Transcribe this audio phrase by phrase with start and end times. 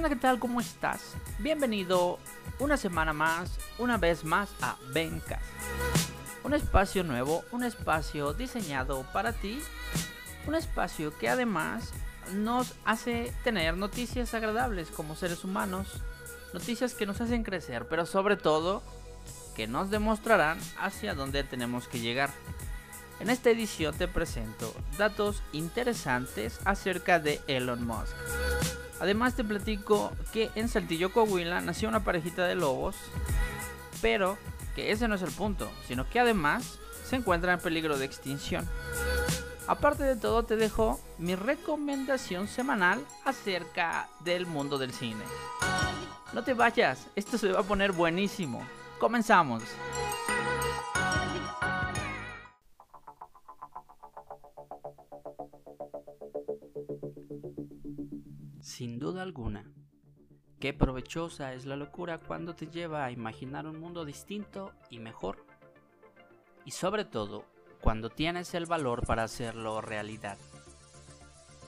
[0.00, 0.08] onda?
[0.08, 0.38] ¿Qué tal?
[0.38, 1.14] ¿Cómo estás?
[1.40, 2.18] Bienvenido
[2.58, 5.42] una semana más, una vez más a Bencas.
[6.42, 9.60] Un espacio nuevo, un espacio diseñado para ti,
[10.46, 11.90] un espacio que además
[12.32, 15.88] nos hace tener noticias agradables como seres humanos,
[16.54, 18.82] noticias que nos hacen crecer, pero sobre todo
[19.54, 22.30] que nos demostrarán hacia dónde tenemos que llegar.
[23.18, 28.16] En esta edición te presento datos interesantes acerca de Elon Musk.
[29.00, 32.96] Además te platico que en Saltillo, Coahuila nació una parejita de lobos,
[34.02, 34.36] pero
[34.76, 38.68] que ese no es el punto, sino que además se encuentra en peligro de extinción.
[39.66, 45.24] Aparte de todo te dejo mi recomendación semanal acerca del mundo del cine.
[46.32, 48.62] No te vayas, esto se va a poner buenísimo.
[48.98, 49.62] Comenzamos.
[59.18, 59.64] Alguna,
[60.60, 65.44] qué provechosa es la locura cuando te lleva a imaginar un mundo distinto y mejor.
[66.64, 67.44] Y sobre todo,
[67.80, 70.38] cuando tienes el valor para hacerlo realidad.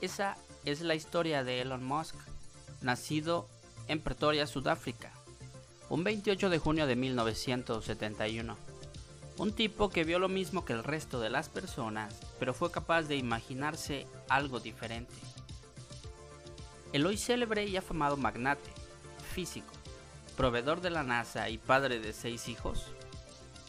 [0.01, 2.15] Esa es la historia de Elon Musk,
[2.81, 3.47] nacido
[3.87, 5.11] en Pretoria, Sudáfrica,
[5.89, 8.57] un 28 de junio de 1971.
[9.37, 13.03] Un tipo que vio lo mismo que el resto de las personas, pero fue capaz
[13.03, 15.13] de imaginarse algo diferente.
[16.93, 18.69] El hoy célebre y afamado magnate,
[19.33, 19.73] físico,
[20.37, 22.85] proveedor de la NASA y padre de seis hijos,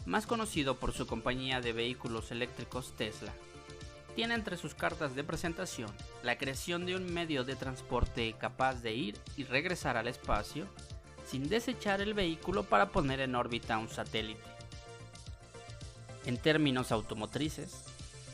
[0.05, 3.33] más conocido por su compañía de vehículos eléctricos Tesla,
[4.15, 5.89] tiene entre sus cartas de presentación
[6.21, 10.67] la creación de un medio de transporte capaz de ir y regresar al espacio
[11.27, 14.43] sin desechar el vehículo para poner en órbita un satélite.
[16.27, 17.85] En términos automotrices,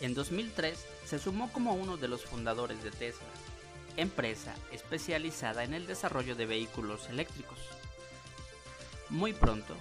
[0.02, 3.28] en 2003 se sumó como uno de los fundadores de Tesla,
[3.98, 7.60] empresa especializada en el desarrollo de vehículos eléctricos.
[9.10, 9.76] Muy pronto,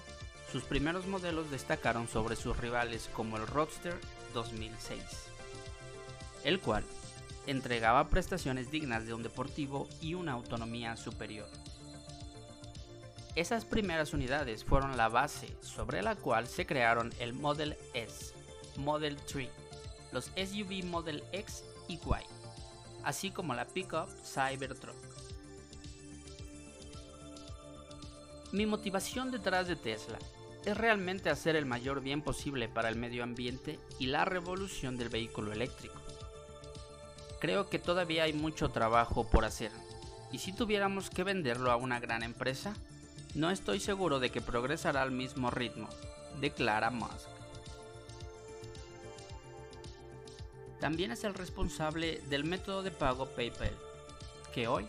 [0.50, 3.96] sus primeros modelos destacaron sobre sus rivales como el Roadster
[4.34, 5.02] 2006,
[6.44, 6.84] el cual
[7.46, 11.48] entregaba prestaciones dignas de un deportivo y una autonomía superior.
[13.36, 18.34] Esas primeras unidades fueron la base sobre la cual se crearon el Model S,
[18.76, 19.48] Model 3,
[20.12, 22.39] los SUV Model X y Y,
[23.04, 24.96] así como la pickup Cybertruck.
[28.52, 30.18] Mi motivación detrás de Tesla
[30.64, 35.08] es realmente hacer el mayor bien posible para el medio ambiente y la revolución del
[35.08, 36.00] vehículo eléctrico.
[37.40, 39.72] Creo que todavía hay mucho trabajo por hacer,
[40.32, 42.74] y si tuviéramos que venderlo a una gran empresa,
[43.34, 45.88] no estoy seguro de que progresará al mismo ritmo,
[46.40, 47.39] declara Musk.
[50.80, 53.76] También es el responsable del método de pago PayPal,
[54.54, 54.86] que hoy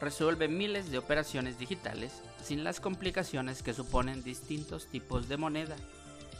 [0.00, 5.76] resuelve miles de operaciones digitales sin las complicaciones que suponen distintos tipos de moneda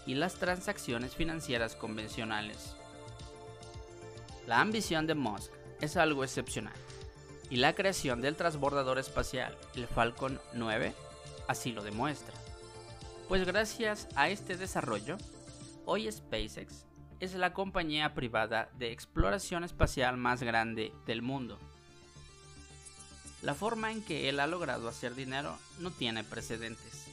[0.06, 2.76] y las transacciones financieras convencionales.
[4.46, 6.72] La ambición de Musk es algo excepcional,
[7.50, 10.94] y la creación del transbordador espacial, el Falcon 9,
[11.46, 12.34] así lo demuestra.
[13.28, 15.18] Pues gracias a este desarrollo,
[15.84, 16.87] hoy SpaceX
[17.20, 21.58] es la compañía privada de exploración espacial más grande del mundo.
[23.42, 27.06] La forma en que él ha logrado hacer dinero no tiene precedentes,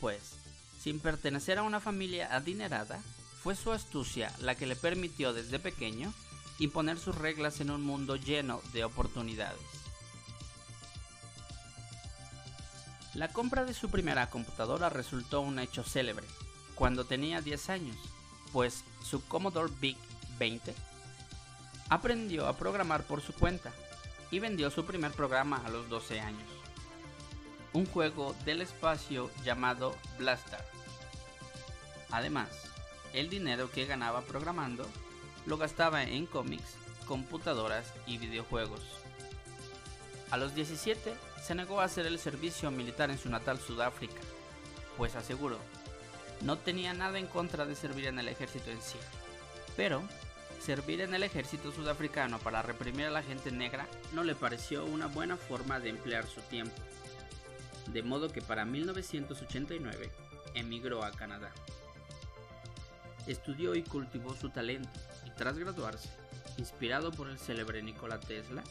[0.00, 0.34] pues,
[0.80, 3.00] sin pertenecer a una familia adinerada,
[3.42, 6.12] fue su astucia la que le permitió desde pequeño
[6.58, 9.60] imponer sus reglas en un mundo lleno de oportunidades.
[13.14, 16.26] La compra de su primera computadora resultó un hecho célebre,
[16.74, 17.96] cuando tenía 10 años,
[18.52, 19.96] pues su Commodore VIC
[20.38, 20.74] 20
[21.88, 23.72] aprendió a programar por su cuenta
[24.30, 26.48] y vendió su primer programa a los 12 años.
[27.72, 30.64] Un juego del espacio llamado Blaster.
[32.10, 32.48] Además,
[33.12, 34.86] el dinero que ganaba programando
[35.46, 36.76] lo gastaba en cómics,
[37.06, 38.82] computadoras y videojuegos.
[40.30, 44.20] A los 17 se negó a hacer el servicio militar en su natal Sudáfrica,
[44.98, 45.58] pues aseguró,
[46.42, 48.98] no tenía nada en contra de servir en el ejército en sí,
[49.76, 50.02] pero
[50.60, 55.06] servir en el ejército sudafricano para reprimir a la gente negra no le pareció una
[55.06, 56.76] buena forma de emplear su tiempo,
[57.92, 60.10] de modo que para 1989
[60.54, 61.50] emigró a Canadá.
[63.26, 64.90] Estudió y cultivó su talento
[65.26, 66.08] y tras graduarse,
[66.56, 68.62] inspirado por el célebre Nikola Tesla,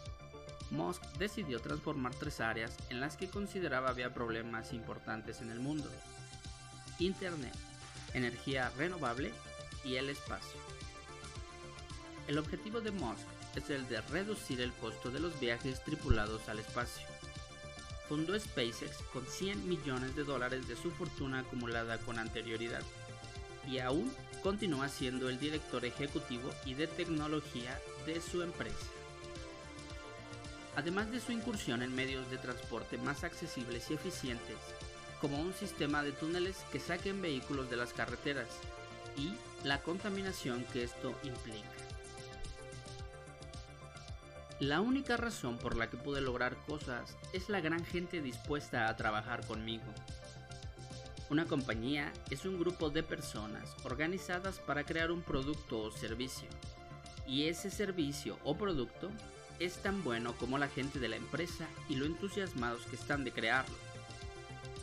[0.72, 5.90] Musk decidió transformar tres áreas en las que consideraba había problemas importantes en el mundo.
[7.00, 7.54] Internet,
[8.14, 9.32] energía renovable
[9.84, 10.60] y el espacio.
[12.28, 16.60] El objetivo de Musk es el de reducir el costo de los viajes tripulados al
[16.60, 17.08] espacio.
[18.10, 22.82] fundó SpaceX con 100 millones de dólares de su fortuna acumulada con anterioridad
[23.68, 24.12] y aún
[24.42, 28.88] continúa siendo el director ejecutivo y de tecnología de su empresa.
[30.78, 34.58] Además de su incursión en medios de transporte más accesibles y eficientes,
[35.22, 38.48] como un sistema de túneles que saquen vehículos de las carreteras
[39.16, 39.34] y
[39.66, 41.68] la contaminación que esto implica.
[44.60, 48.96] La única razón por la que pude lograr cosas es la gran gente dispuesta a
[48.96, 49.86] trabajar conmigo.
[51.30, 56.48] Una compañía es un grupo de personas organizadas para crear un producto o servicio,
[57.28, 59.12] y ese servicio o producto
[59.60, 63.32] es tan bueno como la gente de la empresa y lo entusiasmados que están de
[63.32, 63.76] crearlo.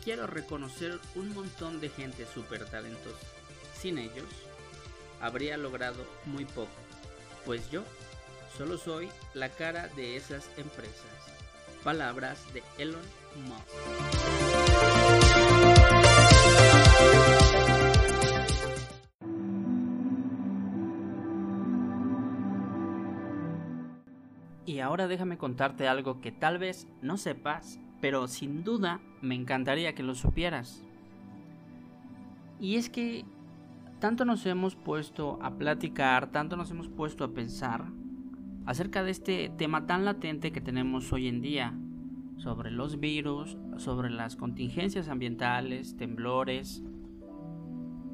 [0.05, 3.27] Quiero reconocer un montón de gente súper talentosa.
[3.77, 4.29] Sin ellos,
[5.19, 6.69] habría logrado muy poco,
[7.45, 7.83] pues yo
[8.57, 11.05] Solo soy la cara de esas empresas.
[11.83, 13.01] Palabras de Elon
[13.45, 13.65] Musk.
[24.65, 29.95] Y ahora déjame contarte algo que tal vez no sepas, pero sin duda me encantaría
[29.95, 30.85] que lo supieras.
[32.59, 33.25] Y es que
[33.97, 37.85] tanto nos hemos puesto a platicar, tanto nos hemos puesto a pensar
[38.67, 41.73] acerca de este tema tan latente que tenemos hoy en día,
[42.37, 46.83] sobre los virus, sobre las contingencias ambientales, temblores,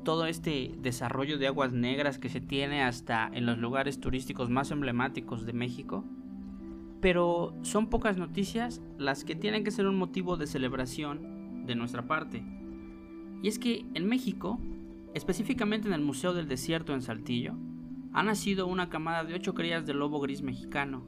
[0.06, 4.72] todo este desarrollo de aguas negras que se tiene hasta en los lugares turísticos más
[4.72, 6.06] emblemáticos de México.
[7.02, 12.08] Pero son pocas noticias las que tienen que ser un motivo de celebración de nuestra
[12.08, 12.44] parte.
[13.42, 14.60] Y es que en México,
[15.14, 17.56] específicamente en el Museo del Desierto en Saltillo,
[18.14, 21.08] ha nacido una camada de ocho crías de lobo gris mexicano.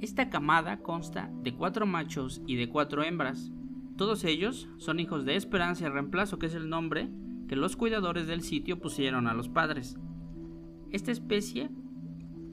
[0.00, 3.52] Esta camada consta de cuatro machos y de cuatro hembras.
[3.96, 7.08] Todos ellos son hijos de Esperanza y Reemplazo, que es el nombre
[7.48, 9.96] que los cuidadores del sitio pusieron a los padres.
[10.90, 11.70] Esta especie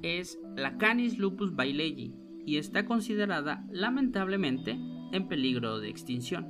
[0.01, 2.13] es la Canis lupus bailegi
[2.45, 4.79] y está considerada lamentablemente
[5.11, 6.47] en peligro de extinción.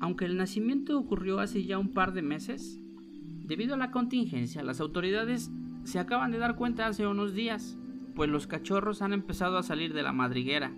[0.00, 2.80] Aunque el nacimiento ocurrió hace ya un par de meses,
[3.48, 5.50] Debido a la contingencia, las autoridades
[5.84, 7.78] se acaban de dar cuenta hace unos días,
[8.14, 10.76] pues los cachorros han empezado a salir de la madriguera.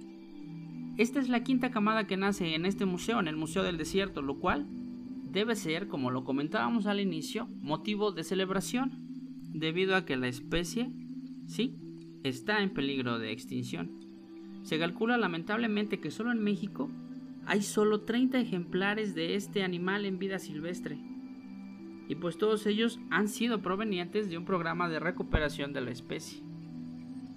[0.97, 4.23] Esta es la quinta camada que nace en este museo, en el Museo del Desierto,
[4.23, 4.69] lo cual
[5.33, 9.00] debe ser, como lo comentábamos al inicio, motivo de celebración,
[9.53, 10.91] debido a que la especie,
[11.47, 11.77] sí,
[12.25, 13.91] está en peligro de extinción.
[14.63, 16.91] Se calcula lamentablemente que solo en México
[17.47, 20.99] hay solo 30 ejemplares de este animal en vida silvestre
[22.11, 26.43] y pues todos ellos han sido provenientes de un programa de recuperación de la especie.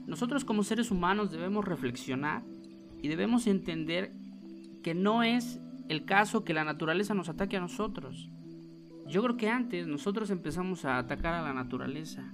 [0.07, 2.43] Nosotros como seres humanos debemos reflexionar
[2.99, 4.13] y debemos entender
[4.81, 8.31] que no es el caso que la naturaleza nos ataque a nosotros.
[9.07, 12.33] Yo creo que antes nosotros empezamos a atacar a la naturaleza.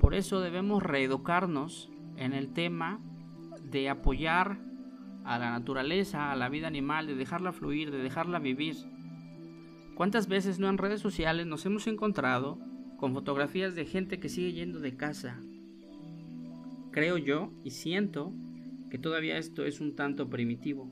[0.00, 3.00] Por eso debemos reeducarnos en el tema
[3.70, 4.58] de apoyar
[5.24, 8.76] a la naturaleza, a la vida animal, de dejarla fluir, de dejarla vivir.
[9.94, 12.58] ¿Cuántas veces no en redes sociales nos hemos encontrado
[12.98, 15.40] con fotografías de gente que sigue yendo de casa?
[16.92, 18.32] Creo yo y siento
[18.90, 20.90] que todavía esto es un tanto primitivo.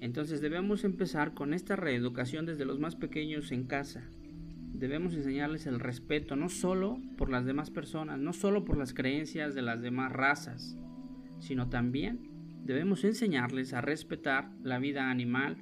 [0.00, 4.08] Entonces debemos empezar con esta reeducación desde los más pequeños en casa.
[4.72, 9.54] Debemos enseñarles el respeto no solo por las demás personas, no solo por las creencias
[9.54, 10.76] de las demás razas,
[11.40, 12.20] sino también
[12.64, 15.56] debemos enseñarles a respetar la vida animal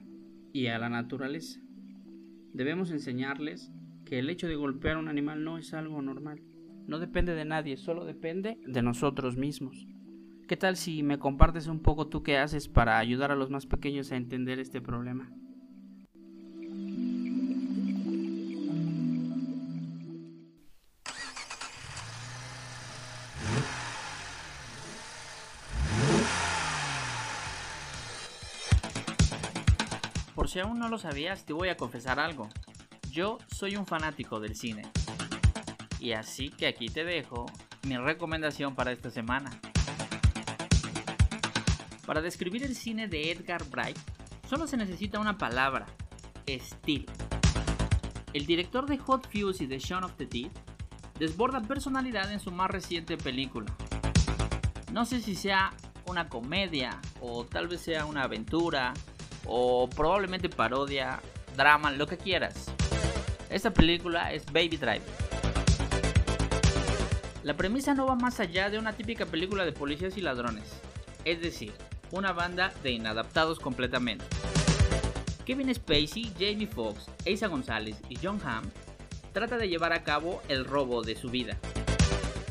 [0.53, 1.61] y a la naturaleza.
[2.53, 3.73] Debemos enseñarles
[4.05, 6.41] que el hecho de golpear a un animal no es algo normal.
[6.87, 9.87] No depende de nadie, solo depende de nosotros mismos.
[10.47, 13.67] ¿Qué tal si me compartes un poco tú qué haces para ayudar a los más
[13.67, 15.33] pequeños a entender este problema?
[30.47, 32.49] Por si aún no lo sabías, te voy a confesar algo.
[33.11, 34.83] Yo soy un fanático del cine.
[35.99, 37.47] Y así que aquí te dejo
[37.83, 39.51] mi recomendación para esta semana.
[42.07, 43.99] Para describir el cine de Edgar Wright,
[44.49, 45.87] solo se necesita una palabra,
[46.47, 47.13] estilo.
[48.33, 50.53] El director de Hot Fuse y de Shaun of the Dead
[51.19, 53.75] desborda personalidad en su más reciente película.
[54.93, 55.73] No sé si sea
[56.07, 58.95] una comedia o tal vez sea una aventura
[59.47, 61.21] o probablemente parodia,
[61.57, 62.67] drama, lo que quieras.
[63.51, 65.27] Esta película es Baby Driver.
[67.43, 70.65] La premisa no va más allá de una típica película de policías y ladrones.
[71.25, 71.73] Es decir,
[72.11, 74.25] una banda de inadaptados completamente.
[75.45, 78.69] Kevin Spacey, Jamie Foxx, Asa González y John Hamm
[79.33, 81.57] trata de llevar a cabo el robo de su vida.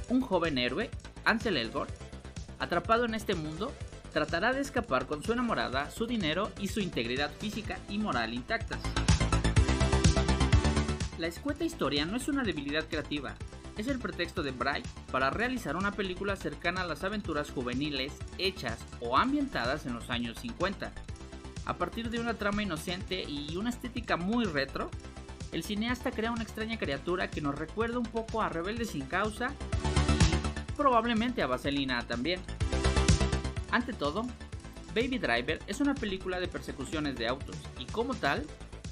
[0.07, 0.89] Un joven héroe,
[1.25, 1.89] Ansel Elgort,
[2.59, 3.73] atrapado en este mundo,
[4.15, 8.79] tratará de escapar con su enamorada, su dinero y su integridad física y moral intactas.
[11.17, 13.35] La escueta historia no es una debilidad creativa,
[13.77, 18.79] es el pretexto de Bright para realizar una película cercana a las aventuras juveniles hechas
[19.01, 20.93] o ambientadas en los años 50.
[21.65, 24.89] A partir de una trama inocente y una estética muy retro,
[25.51, 29.51] el cineasta crea una extraña criatura que nos recuerda un poco a Rebelde sin causa
[30.75, 32.39] probablemente a Vaselina también.
[33.75, 34.25] Ante todo,
[34.95, 38.45] Baby Driver es una película de persecuciones de autos y como tal,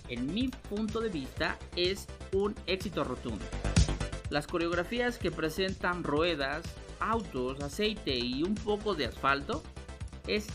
[0.09, 3.45] en mi punto de vista, es un éxito rotundo.
[4.29, 6.65] Las coreografías que presentan ruedas,
[6.99, 9.63] autos, aceite y un poco de asfalto
[10.27, 10.47] es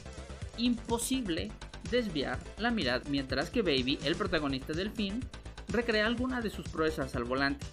[0.58, 1.50] imposible
[1.90, 5.20] desviar la mirada mientras que Baby, el protagonista del film,
[5.68, 7.64] recrea alguna de sus proezas al volante.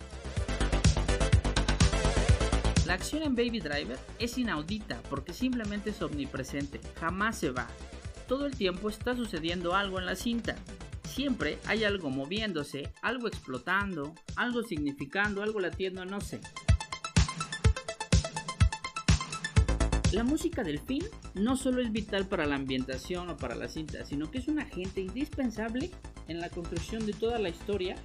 [2.86, 7.68] La acción en Baby Driver es inaudita porque simplemente es omnipresente, jamás se va.
[8.28, 10.56] Todo el tiempo está sucediendo algo en la cinta,
[11.04, 16.42] siempre hay algo moviéndose, algo explotando, algo significando, algo latiendo, no sé.
[20.12, 24.06] La música del film no solo es vital para la ambientación o para la cinta,
[24.06, 25.90] sino que es un agente indispensable
[26.28, 27.96] en la construcción de toda la historia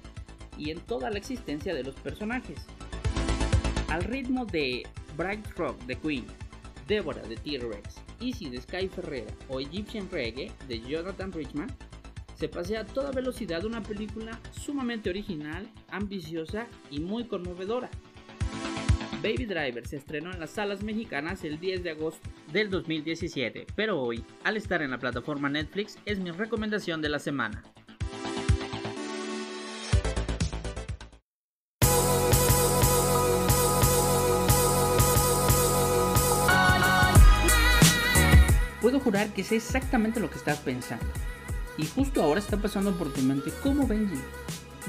[0.57, 2.59] y en toda la existencia de los personajes.
[3.91, 4.83] Al ritmo de
[5.17, 6.25] Bright Rock de Queen,
[6.87, 11.69] Deborah de T-Rex, Easy de Sky Ferreira o Egyptian Reggae de Jonathan Richman,
[12.35, 17.89] se pasea a toda velocidad una película sumamente original, ambiciosa y muy conmovedora.
[19.21, 24.01] Baby Driver se estrenó en las salas mexicanas el 10 de agosto del 2017, pero
[24.01, 27.61] hoy, al estar en la plataforma Netflix, es mi recomendación de la semana.
[39.01, 41.05] Jurar que sé exactamente lo que estás pensando.
[41.77, 44.19] Y justo ahora está pasando por tu mente como Benji.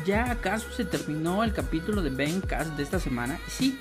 [0.07, 3.39] ¿Ya acaso se terminó el capítulo de Ben Cast de esta semana?
[3.49, 3.79] Sí,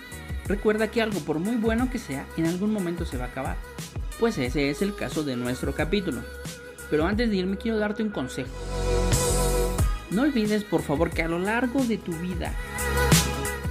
[0.48, 3.58] recuerda que algo por muy bueno que sea, en algún momento se va a acabar.
[4.20, 6.22] Pues ese es el caso de nuestro capítulo.
[6.90, 8.52] Pero antes de irme quiero darte un consejo.
[10.12, 12.54] No olvides por favor que a lo largo de tu vida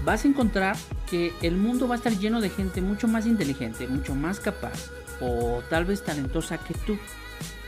[0.04, 0.76] vas a encontrar
[1.08, 4.90] que el mundo va a estar lleno de gente mucho más inteligente, mucho más capaz
[5.20, 6.98] o tal vez talentosa que tú.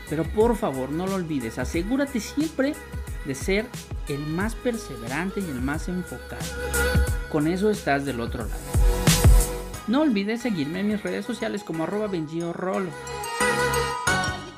[0.09, 2.73] Pero por favor, no lo olvides, asegúrate siempre
[3.25, 3.65] de ser
[4.07, 6.43] el más perseverante y el más enfocado.
[7.31, 8.61] Con eso estás del otro lado.
[9.87, 12.09] No olvides seguirme en mis redes sociales como arroba
[12.53, 12.89] Rolo.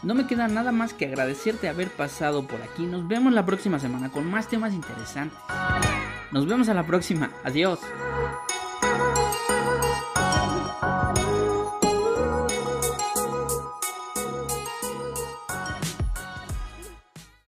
[0.04, 2.86] No me queda nada más que agradecerte haber pasado por aquí.
[2.86, 5.40] Nos vemos la próxima semana con más temas interesantes.
[6.32, 7.32] Nos vemos a la próxima.
[7.44, 7.80] Adiós.